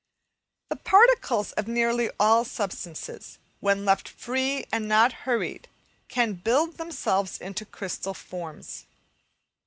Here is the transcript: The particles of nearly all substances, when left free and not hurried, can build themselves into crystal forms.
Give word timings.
The 0.69 0.77
particles 0.77 1.51
of 1.51 1.67
nearly 1.67 2.09
all 2.19 2.43
substances, 2.43 3.37
when 3.59 3.85
left 3.85 4.09
free 4.09 4.65
and 4.71 4.87
not 4.87 5.13
hurried, 5.29 5.67
can 6.07 6.33
build 6.33 6.77
themselves 6.79 7.37
into 7.37 7.65
crystal 7.67 8.15
forms. 8.15 8.87